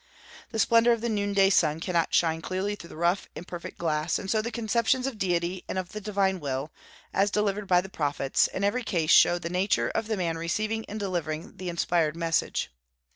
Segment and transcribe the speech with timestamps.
[0.49, 4.41] The splendor of the noonday sun cannot shine clearly through rough, imperfect glass; and so
[4.41, 6.71] the conceptions of Deity and of the divine will,
[7.13, 10.85] as delivered by the prophets, in every case show the nature of the man receiving
[10.89, 12.71] and delivering the inspired message.